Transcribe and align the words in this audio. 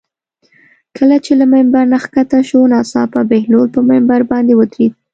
کله 0.97 1.17
چې 1.25 1.31
له 1.39 1.45
ممبر 1.53 1.83
نه 1.91 1.97
ښکته 2.03 2.39
شو 2.49 2.59
ناڅاپه 2.73 3.21
بهلول 3.31 3.67
پر 3.73 3.81
ممبر 3.91 4.19
باندې 4.31 4.53
ودرېد. 4.55 4.93